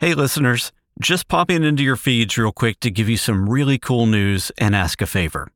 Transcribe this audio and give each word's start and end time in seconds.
Hey, 0.00 0.14
listeners, 0.14 0.70
just 1.00 1.26
popping 1.26 1.64
into 1.64 1.82
your 1.82 1.96
feeds 1.96 2.38
real 2.38 2.52
quick 2.52 2.78
to 2.80 2.90
give 2.92 3.08
you 3.08 3.16
some 3.16 3.48
really 3.48 3.78
cool 3.78 4.06
news 4.06 4.52
and 4.56 4.76
ask 4.76 5.02
a 5.02 5.06
favor. 5.06 5.50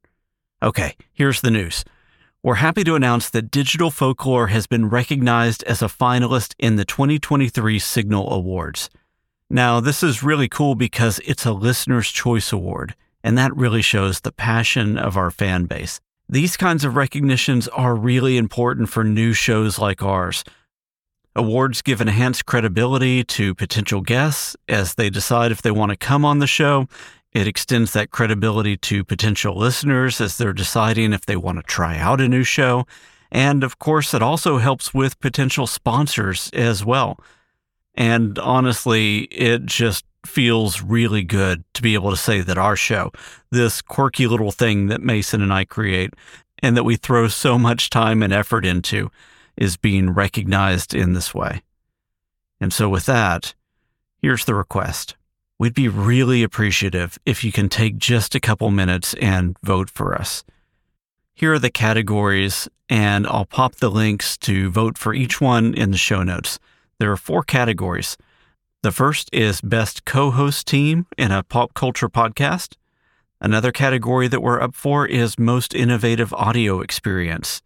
Okay, 0.60 0.96
here's 1.12 1.42
the 1.42 1.50
news. 1.52 1.84
We're 2.42 2.56
happy 2.56 2.82
to 2.82 2.96
announce 2.96 3.30
that 3.30 3.52
Digital 3.52 3.92
Folklore 3.92 4.48
has 4.48 4.66
been 4.66 4.88
recognized 4.88 5.62
as 5.62 5.80
a 5.80 5.84
finalist 5.86 6.56
in 6.58 6.74
the 6.74 6.84
2023 6.84 7.78
Signal 7.78 8.32
Awards. 8.32 8.90
Now, 9.48 9.78
this 9.78 10.02
is 10.02 10.24
really 10.24 10.48
cool 10.48 10.74
because 10.74 11.20
it's 11.20 11.46
a 11.46 11.52
Listener's 11.52 12.10
Choice 12.10 12.52
Award, 12.52 12.96
and 13.22 13.38
that 13.38 13.56
really 13.56 13.80
shows 13.80 14.22
the 14.22 14.32
passion 14.32 14.98
of 14.98 15.16
our 15.16 15.30
fan 15.30 15.66
base. 15.66 16.00
These 16.28 16.56
kinds 16.56 16.84
of 16.84 16.96
recognitions 16.96 17.68
are 17.68 17.94
really 17.94 18.36
important 18.36 18.88
for 18.88 19.04
new 19.04 19.34
shows 19.34 19.78
like 19.78 20.02
ours. 20.02 20.42
Awards 21.34 21.80
give 21.80 22.00
enhanced 22.00 22.44
credibility 22.46 23.24
to 23.24 23.54
potential 23.54 24.02
guests 24.02 24.56
as 24.68 24.94
they 24.94 25.08
decide 25.08 25.50
if 25.50 25.62
they 25.62 25.70
want 25.70 25.90
to 25.90 25.96
come 25.96 26.24
on 26.24 26.40
the 26.40 26.46
show. 26.46 26.86
It 27.32 27.46
extends 27.46 27.94
that 27.94 28.10
credibility 28.10 28.76
to 28.76 29.04
potential 29.04 29.56
listeners 29.56 30.20
as 30.20 30.36
they're 30.36 30.52
deciding 30.52 31.12
if 31.12 31.24
they 31.24 31.36
want 31.36 31.58
to 31.58 31.62
try 31.62 31.96
out 31.98 32.20
a 32.20 32.28
new 32.28 32.44
show. 32.44 32.86
And 33.30 33.64
of 33.64 33.78
course, 33.78 34.12
it 34.12 34.22
also 34.22 34.58
helps 34.58 34.92
with 34.92 35.20
potential 35.20 35.66
sponsors 35.66 36.50
as 36.52 36.84
well. 36.84 37.18
And 37.94 38.38
honestly, 38.38 39.20
it 39.30 39.64
just 39.64 40.04
feels 40.26 40.82
really 40.82 41.22
good 41.22 41.64
to 41.74 41.82
be 41.82 41.94
able 41.94 42.10
to 42.10 42.16
say 42.16 42.42
that 42.42 42.58
our 42.58 42.76
show, 42.76 43.10
this 43.50 43.80
quirky 43.80 44.26
little 44.26 44.52
thing 44.52 44.88
that 44.88 45.00
Mason 45.00 45.40
and 45.40 45.52
I 45.52 45.64
create 45.64 46.12
and 46.62 46.76
that 46.76 46.84
we 46.84 46.96
throw 46.96 47.28
so 47.28 47.58
much 47.58 47.90
time 47.90 48.22
and 48.22 48.32
effort 48.32 48.64
into, 48.64 49.10
is 49.62 49.76
being 49.76 50.10
recognized 50.10 50.92
in 50.92 51.12
this 51.12 51.32
way. 51.32 51.62
And 52.60 52.72
so, 52.72 52.88
with 52.88 53.06
that, 53.06 53.54
here's 54.20 54.44
the 54.44 54.56
request. 54.56 55.14
We'd 55.56 55.72
be 55.72 55.86
really 55.86 56.42
appreciative 56.42 57.16
if 57.24 57.44
you 57.44 57.52
can 57.52 57.68
take 57.68 57.96
just 57.96 58.34
a 58.34 58.40
couple 58.40 58.72
minutes 58.72 59.14
and 59.14 59.56
vote 59.62 59.88
for 59.88 60.16
us. 60.16 60.42
Here 61.32 61.52
are 61.52 61.60
the 61.60 61.70
categories, 61.70 62.68
and 62.88 63.24
I'll 63.28 63.44
pop 63.44 63.76
the 63.76 63.88
links 63.88 64.36
to 64.38 64.68
vote 64.68 64.98
for 64.98 65.14
each 65.14 65.40
one 65.40 65.74
in 65.74 65.92
the 65.92 65.96
show 65.96 66.24
notes. 66.24 66.58
There 66.98 67.12
are 67.12 67.16
four 67.16 67.44
categories. 67.44 68.16
The 68.82 68.90
first 68.90 69.30
is 69.32 69.60
Best 69.60 70.04
Co 70.04 70.32
host 70.32 70.66
Team 70.66 71.06
in 71.16 71.30
a 71.30 71.44
Pop 71.44 71.74
Culture 71.74 72.08
Podcast. 72.08 72.74
Another 73.40 73.70
category 73.70 74.26
that 74.26 74.42
we're 74.42 74.60
up 74.60 74.74
for 74.74 75.06
is 75.06 75.38
Most 75.38 75.72
Innovative 75.72 76.34
Audio 76.34 76.80
Experience. 76.80 77.62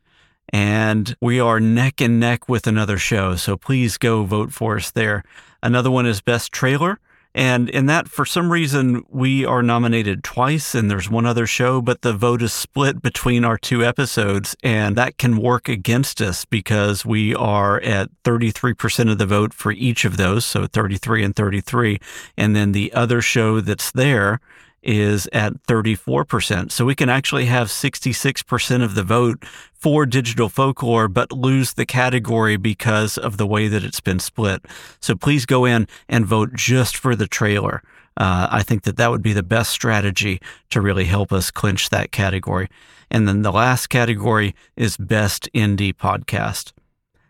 And 0.52 1.16
we 1.20 1.40
are 1.40 1.60
neck 1.60 2.00
and 2.00 2.20
neck 2.20 2.48
with 2.48 2.66
another 2.66 2.98
show, 2.98 3.36
so 3.36 3.56
please 3.56 3.98
go 3.98 4.24
vote 4.24 4.52
for 4.52 4.76
us 4.76 4.90
there. 4.90 5.24
Another 5.62 5.90
one 5.90 6.06
is 6.06 6.20
Best 6.20 6.52
Trailer. 6.52 6.98
And 7.36 7.68
in 7.68 7.84
that, 7.84 8.08
for 8.08 8.24
some 8.24 8.50
reason, 8.50 9.04
we 9.10 9.44
are 9.44 9.62
nominated 9.62 10.24
twice, 10.24 10.74
and 10.74 10.90
there's 10.90 11.10
one 11.10 11.26
other 11.26 11.46
show, 11.46 11.82
but 11.82 12.00
the 12.00 12.14
vote 12.14 12.40
is 12.40 12.54
split 12.54 13.02
between 13.02 13.44
our 13.44 13.58
two 13.58 13.84
episodes. 13.84 14.56
And 14.62 14.96
that 14.96 15.18
can 15.18 15.36
work 15.36 15.68
against 15.68 16.22
us 16.22 16.46
because 16.46 17.04
we 17.04 17.34
are 17.34 17.78
at 17.82 18.08
33% 18.24 19.10
of 19.10 19.18
the 19.18 19.26
vote 19.26 19.52
for 19.52 19.70
each 19.70 20.06
of 20.06 20.16
those. 20.16 20.46
So 20.46 20.66
33 20.66 21.24
and 21.24 21.36
33. 21.36 21.98
And 22.38 22.56
then 22.56 22.72
the 22.72 22.90
other 22.94 23.20
show 23.20 23.60
that's 23.60 23.90
there 23.90 24.40
is 24.86 25.28
at 25.32 25.52
34%. 25.64 26.70
So 26.70 26.84
we 26.84 26.94
can 26.94 27.10
actually 27.10 27.46
have 27.46 27.68
66% 27.68 28.82
of 28.82 28.94
the 28.94 29.02
vote 29.02 29.44
for 29.74 30.06
digital 30.06 30.48
folklore, 30.48 31.08
but 31.08 31.32
lose 31.32 31.74
the 31.74 31.84
category 31.84 32.56
because 32.56 33.18
of 33.18 33.36
the 33.36 33.46
way 33.46 33.68
that 33.68 33.84
it's 33.84 34.00
been 34.00 34.20
split. 34.20 34.64
So 35.00 35.14
please 35.14 35.44
go 35.44 35.64
in 35.64 35.88
and 36.08 36.24
vote 36.24 36.54
just 36.54 36.96
for 36.96 37.16
the 37.16 37.26
trailer. 37.26 37.82
Uh, 38.16 38.48
I 38.50 38.62
think 38.62 38.84
that 38.84 38.96
that 38.96 39.10
would 39.10 39.22
be 39.22 39.34
the 39.34 39.42
best 39.42 39.70
strategy 39.70 40.40
to 40.70 40.80
really 40.80 41.04
help 41.04 41.32
us 41.32 41.50
clinch 41.50 41.90
that 41.90 42.12
category. 42.12 42.68
And 43.10 43.28
then 43.28 43.42
the 43.42 43.52
last 43.52 43.88
category 43.88 44.54
is 44.76 44.96
Best 44.96 45.48
Indie 45.52 45.94
Podcast. 45.94 46.72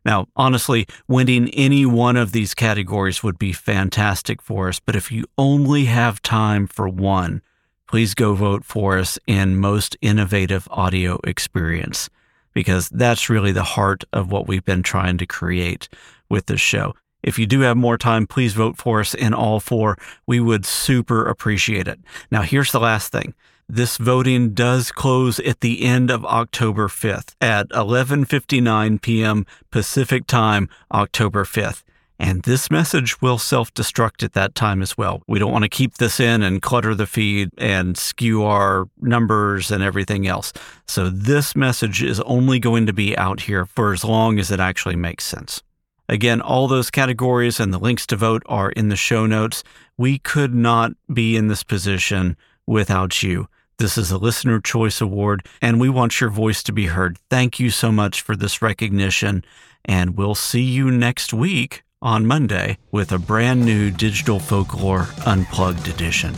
Now, 0.06 0.28
honestly, 0.36 0.86
winning 1.08 1.48
any 1.50 1.84
one 1.84 2.16
of 2.16 2.30
these 2.30 2.54
categories 2.54 3.24
would 3.24 3.40
be 3.40 3.52
fantastic 3.52 4.40
for 4.40 4.68
us, 4.68 4.78
but 4.78 4.94
if 4.94 5.10
you 5.10 5.24
only 5.36 5.86
have 5.86 6.22
time 6.22 6.68
for 6.68 6.88
one, 6.88 7.42
please 7.88 8.14
go 8.14 8.34
vote 8.34 8.64
for 8.64 8.98
us 8.98 9.18
in 9.26 9.56
Most 9.56 9.96
Innovative 10.00 10.68
Audio 10.70 11.18
Experience, 11.24 12.08
because 12.54 12.88
that's 12.88 13.28
really 13.28 13.50
the 13.50 13.64
heart 13.64 14.04
of 14.12 14.30
what 14.30 14.46
we've 14.46 14.64
been 14.64 14.84
trying 14.84 15.18
to 15.18 15.26
create 15.26 15.88
with 16.30 16.46
this 16.46 16.60
show. 16.60 16.94
If 17.24 17.36
you 17.36 17.46
do 17.46 17.62
have 17.62 17.76
more 17.76 17.98
time, 17.98 18.28
please 18.28 18.52
vote 18.52 18.76
for 18.76 19.00
us 19.00 19.12
in 19.12 19.34
all 19.34 19.58
four. 19.58 19.98
We 20.24 20.38
would 20.38 20.64
super 20.64 21.26
appreciate 21.26 21.88
it. 21.88 21.98
Now, 22.30 22.42
here's 22.42 22.70
the 22.70 22.78
last 22.78 23.10
thing. 23.10 23.34
This 23.68 23.96
voting 23.96 24.54
does 24.54 24.92
close 24.92 25.40
at 25.40 25.60
the 25.60 25.84
end 25.84 26.08
of 26.08 26.24
October 26.24 26.86
5th 26.86 27.34
at 27.40 27.68
11:59 27.70 29.02
p.m. 29.02 29.44
Pacific 29.72 30.28
Time, 30.28 30.68
October 30.92 31.44
5th. 31.44 31.82
And 32.16 32.44
this 32.44 32.70
message 32.70 33.20
will 33.20 33.38
self 33.38 33.74
destruct 33.74 34.22
at 34.22 34.34
that 34.34 34.54
time 34.54 34.82
as 34.82 34.96
well. 34.96 35.20
We 35.26 35.40
don't 35.40 35.50
want 35.50 35.64
to 35.64 35.68
keep 35.68 35.94
this 35.94 36.20
in 36.20 36.44
and 36.44 36.62
clutter 36.62 36.94
the 36.94 37.08
feed 37.08 37.50
and 37.58 37.98
skew 37.98 38.44
our 38.44 38.88
numbers 39.00 39.72
and 39.72 39.82
everything 39.82 40.28
else. 40.28 40.52
So, 40.86 41.10
this 41.10 41.56
message 41.56 42.04
is 42.04 42.20
only 42.20 42.60
going 42.60 42.86
to 42.86 42.92
be 42.92 43.18
out 43.18 43.40
here 43.40 43.66
for 43.66 43.92
as 43.92 44.04
long 44.04 44.38
as 44.38 44.52
it 44.52 44.60
actually 44.60 44.96
makes 44.96 45.24
sense. 45.24 45.60
Again, 46.08 46.40
all 46.40 46.68
those 46.68 46.88
categories 46.88 47.58
and 47.58 47.74
the 47.74 47.80
links 47.80 48.06
to 48.06 48.16
vote 48.16 48.44
are 48.46 48.70
in 48.70 48.90
the 48.90 48.96
show 48.96 49.26
notes. 49.26 49.64
We 49.98 50.20
could 50.20 50.54
not 50.54 50.92
be 51.12 51.36
in 51.36 51.48
this 51.48 51.64
position 51.64 52.36
without 52.64 53.24
you. 53.24 53.48
This 53.78 53.98
is 53.98 54.10
a 54.10 54.16
Listener 54.16 54.58
Choice 54.58 55.02
Award, 55.02 55.44
and 55.60 55.78
we 55.78 55.90
want 55.90 56.18
your 56.18 56.30
voice 56.30 56.62
to 56.62 56.72
be 56.72 56.86
heard. 56.86 57.18
Thank 57.28 57.60
you 57.60 57.68
so 57.68 57.92
much 57.92 58.22
for 58.22 58.34
this 58.34 58.62
recognition, 58.62 59.44
and 59.84 60.16
we'll 60.16 60.34
see 60.34 60.62
you 60.62 60.90
next 60.90 61.34
week 61.34 61.82
on 62.00 62.24
Monday 62.24 62.78
with 62.90 63.12
a 63.12 63.18
brand 63.18 63.66
new 63.66 63.90
Digital 63.90 64.40
Folklore 64.40 65.08
Unplugged 65.26 65.88
edition. 65.88 66.32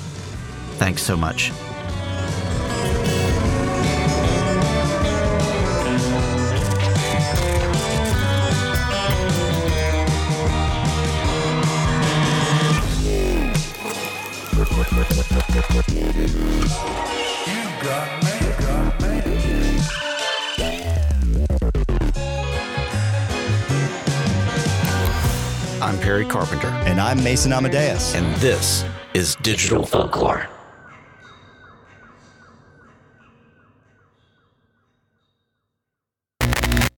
Thanks 0.79 1.03
so 1.03 1.17
much. 1.17 1.53
I'm 25.81 25.99
Perry 26.01 26.25
Carpenter. 26.25 26.69
And 26.87 27.01
I'm 27.01 27.23
Mason 27.23 27.53
Amadeus. 27.53 28.17
And 28.17 28.35
this 28.37 28.85
is 29.15 29.37
Digital 29.37 29.87
Folklore. 29.87 30.58